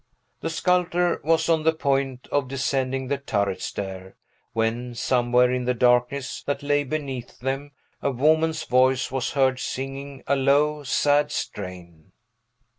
The 0.39 0.49
sculptor 0.49 1.21
was 1.23 1.47
on 1.47 1.61
the 1.61 1.73
point 1.73 2.27
of 2.31 2.47
descending 2.47 3.05
the 3.07 3.19
turret 3.19 3.61
stair, 3.61 4.15
when, 4.51 4.95
somewhere 4.95 5.51
in 5.53 5.65
the 5.65 5.75
darkness 5.75 6.41
that 6.47 6.63
lay 6.63 6.83
beneath 6.83 7.37
them, 7.37 7.73
a 8.01 8.09
woman's 8.09 8.63
voice 8.63 9.11
was 9.11 9.33
heard, 9.33 9.59
singing 9.59 10.23
a 10.25 10.35
low, 10.35 10.81
sad 10.81 11.31
strain. 11.31 12.13